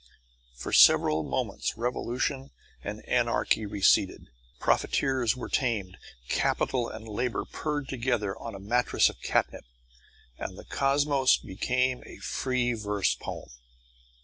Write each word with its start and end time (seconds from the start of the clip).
For 0.55 0.73
several 0.73 1.21
moments 1.21 1.77
revolution 1.77 2.49
and 2.83 3.07
anarchy 3.07 3.67
receded, 3.67 4.31
profiteers 4.59 5.37
were 5.37 5.47
tamed, 5.47 5.99
capital 6.27 6.89
and 6.89 7.07
labour 7.07 7.45
purred 7.45 7.87
together 7.87 8.35
on 8.39 8.55
a 8.55 8.59
mattress 8.59 9.09
of 9.09 9.21
catnip, 9.21 9.65
and 10.39 10.57
the 10.57 10.65
cosmos 10.65 11.37
became 11.37 12.01
a 12.07 12.17
free 12.17 12.73
verse 12.73 13.13
poem. 13.13 13.51